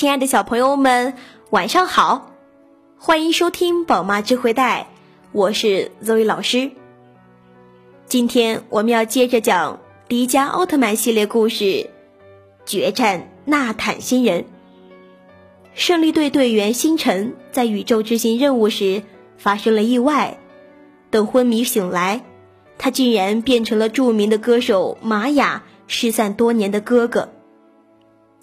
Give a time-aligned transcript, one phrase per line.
[0.00, 1.12] 亲爱的小朋友们，
[1.50, 2.30] 晚上好！
[2.96, 4.86] 欢迎收听宝妈智慧带，
[5.30, 6.70] 我是 Zoe 老师。
[8.06, 9.78] 今天我们要接着讲
[10.08, 11.64] 迪迦奥特曼系列故事
[12.64, 14.40] 《决战纳坦星人》。
[15.74, 19.02] 胜利队队员星辰在宇宙执行任务时
[19.36, 20.38] 发生了意外，
[21.10, 22.24] 等昏迷醒来，
[22.78, 27.28] 他竟然变成了著名的歌手玛雅失散多年的哥哥。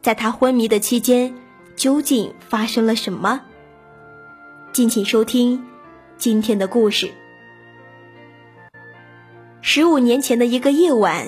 [0.03, 1.34] 在他昏迷的期间，
[1.77, 3.41] 究竟发生了什么？
[4.73, 5.63] 敬请收听
[6.18, 7.12] 今天的故事。
[9.62, 11.27] 十五年前的一个夜晚，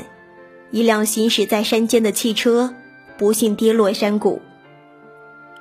[0.72, 2.74] 一辆行驶在山间的汽车
[3.20, 4.42] 不幸跌落山谷。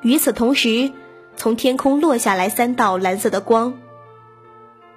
[0.01, 0.91] 与此同时，
[1.37, 3.79] 从天空落下来三道蓝色的光。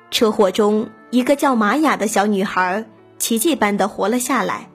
[0.10, 2.85] 车祸中，一个叫玛雅的小女孩
[3.18, 4.70] 奇迹般的活了下来。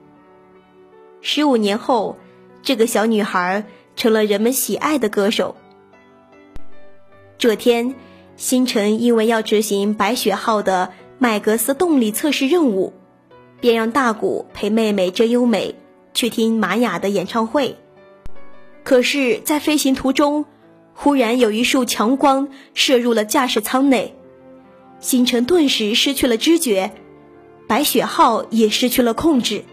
[1.21, 2.17] 十五年后。
[2.63, 3.63] 这个小女孩
[3.97, 5.57] 成了人们喜爱的歌手。
[7.37, 7.93] 这天，
[8.37, 12.93] 星辰因为要执行白雪号的麦格斯动力测试任务，
[13.59, 15.75] 便让大古陪妹妹真优美
[16.13, 17.75] 去听玛雅的演唱会。
[18.83, 20.45] 可是，在飞行途中，
[20.93, 24.15] 忽然有一束强光射入了驾驶舱内，
[24.99, 26.91] 星辰顿时失去了知觉，
[27.67, 29.63] 白雪号也失去了控制。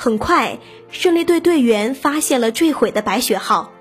[0.00, 0.60] 很快，
[0.92, 3.72] 胜利队队员发现了坠毁的白雪号，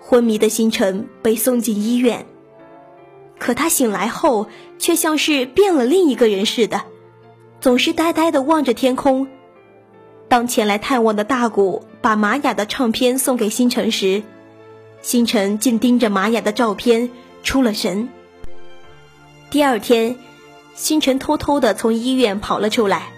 [0.00, 2.24] 昏迷的星辰被送进医院。
[3.36, 4.46] 可他醒来后，
[4.78, 6.82] 却像是变了另一个人似的，
[7.60, 9.26] 总是呆呆地望着天空。
[10.28, 14.22] 当前来探望的大古把玛雅的唱片送给星辰时，
[15.02, 17.10] 星辰竟盯着玛雅的照片
[17.42, 18.08] 出了神。
[19.50, 20.16] 第二天，
[20.76, 23.10] 星辰偷偷地从医院跑了出来。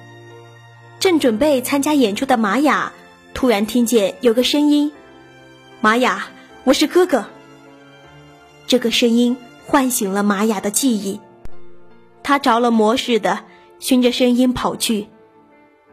[1.02, 2.92] 正准备参加演出的玛雅，
[3.34, 4.92] 突然听见有个声音
[5.82, 6.28] ：“玛雅，
[6.62, 7.24] 我是哥哥。”
[8.68, 9.36] 这个声音
[9.66, 11.18] 唤醒了玛雅的记忆，
[12.22, 13.40] 他着了魔似的
[13.80, 15.08] 循着声音跑去，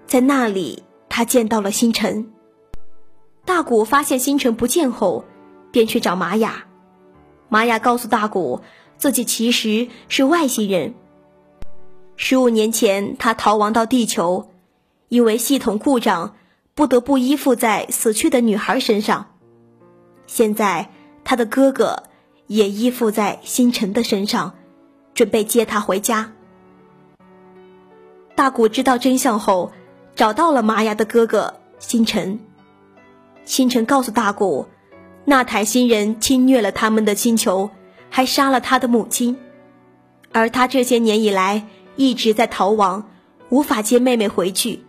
[0.06, 2.32] 在那里他见到了星辰。
[3.46, 5.26] 大古发现星辰不见后，
[5.72, 6.66] 便去找玛雅。
[7.48, 8.62] 玛雅告诉大古，
[9.00, 10.94] 自己其实是外星人。
[12.16, 14.52] 十五年前，他逃亡到地球。
[15.10, 16.36] 因为系统故障，
[16.76, 19.32] 不得不依附在死去的女孩身上。
[20.28, 20.92] 现在，
[21.24, 22.04] 他的哥哥
[22.48, 24.54] 也依附在星辰的身上，
[25.16, 26.32] 准备接他回家。
[28.36, 29.72] 大古知道真相后，
[30.16, 32.40] 找到了玛雅的哥哥星辰。
[33.46, 34.68] 星辰告诉大古，
[35.26, 37.72] 纳坦星人侵略了他们的星球，
[38.12, 39.38] 还杀了他的母亲，
[40.32, 43.10] 而他这些年以来一直在逃亡，
[43.50, 44.82] 无法接妹妹回去。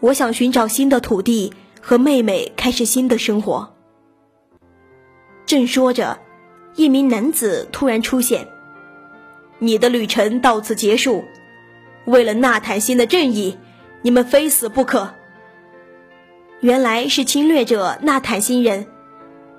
[0.00, 3.74] 我想寻找新的土地，和妹妹开始新的生活。
[5.44, 6.18] 正说着，
[6.74, 8.48] 一名男子突然出现。
[9.58, 11.22] 你的旅程到此结束。
[12.06, 13.58] 为了纳坦星的正义，
[14.00, 15.12] 你们非死不可。
[16.60, 18.86] 原来是侵略者纳坦星人，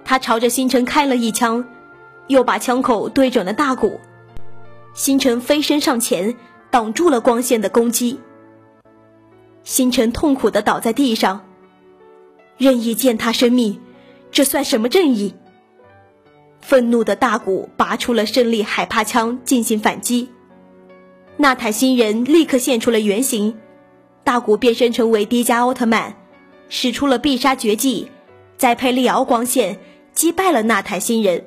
[0.04, 1.64] 他朝着星辰开了一枪，
[2.28, 4.00] 又把枪口对准了大古。
[4.96, 6.36] 星辰飞身上前，
[6.72, 8.20] 挡住了光线的攻击。
[9.64, 11.46] 星辰痛苦的倒在地上，
[12.58, 13.80] 任意践踏生命，
[14.32, 15.34] 这算什么正义？
[16.62, 20.30] 愤怒的大古拔出了胜利海帕枪进行反击，
[21.38, 23.58] 纳坦星人立刻现出了原形，
[24.24, 26.16] 大古变身成为迪迦奥特曼，
[26.70, 28.10] 使出了必杀绝技，
[28.58, 29.80] 再配利奥光线
[30.14, 31.46] 击败了纳坦星人。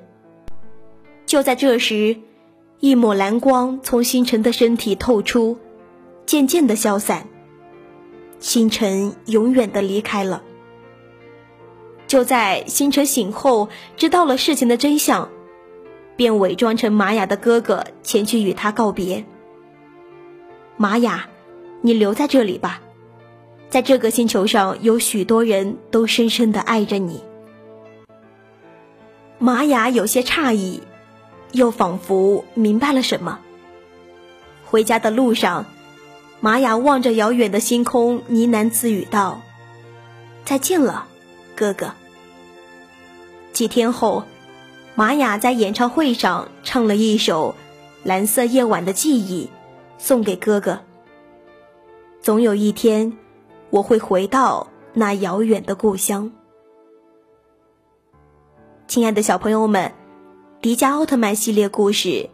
[1.26, 2.16] 就在这时，
[2.80, 5.58] 一抹蓝光从星辰的身体透出，
[6.26, 7.28] 渐渐的消散。
[8.44, 10.42] 星辰永远的离开了。
[12.06, 15.30] 就在星辰醒后，知道了事情的真相，
[16.14, 19.24] 便伪装成玛雅的哥哥前去与他告别。
[20.76, 21.30] 玛雅，
[21.80, 22.82] 你留在这里吧，
[23.70, 27.24] 在这个星球上有许多人都深深的爱着你。
[29.38, 30.82] 玛雅有些诧异，
[31.52, 33.40] 又仿佛明白了什么。
[34.66, 35.64] 回家的路上。
[36.44, 39.40] 玛雅望着遥远的星空，呢喃自语道
[40.44, 41.06] ：“再见了，
[41.56, 41.94] 哥哥。”
[43.54, 44.24] 几天后，
[44.94, 47.54] 玛雅在演唱会上唱了一首
[48.06, 49.46] 《蓝色夜晚的记忆》，
[49.96, 50.80] 送给哥哥。
[52.20, 53.16] 总有一天，
[53.70, 56.30] 我会回到那遥远的故乡。
[58.86, 59.94] 亲爱的小朋友们，
[60.60, 62.08] 迪迦奥特曼系列故事《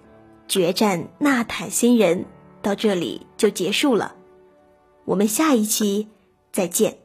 [0.49, 2.23] 决战纳坦星人》。
[2.62, 4.15] 到这里就结束了，
[5.05, 6.09] 我们下一期
[6.53, 6.99] 再见。